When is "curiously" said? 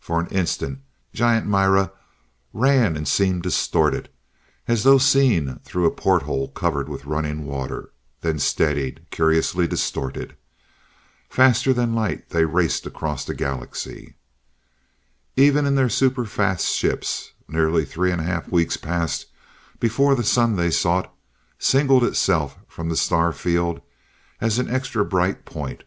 9.10-9.66